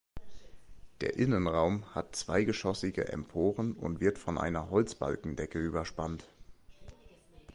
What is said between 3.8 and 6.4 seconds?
wird von einer Holzbalkendecke überspannt.